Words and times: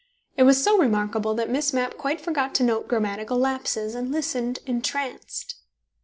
It 0.35 0.41
was 0.45 0.63
so 0.63 0.79
remarkable 0.79 1.35
that 1.35 1.47
Miss 1.47 1.73
Mapp 1.73 1.95
quite 1.95 2.19
forgot 2.19 2.55
to 2.55 2.63
note 2.63 2.87
grammatical 2.87 3.37
lapses 3.37 3.93
and 3.93 4.11
listened 4.11 4.57
entranced. 4.65 5.57